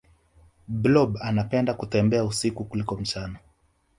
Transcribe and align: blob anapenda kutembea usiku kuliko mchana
blob 0.67 1.17
anapenda 1.21 1.73
kutembea 1.73 2.23
usiku 2.23 2.63
kuliko 2.65 2.95
mchana 2.97 3.39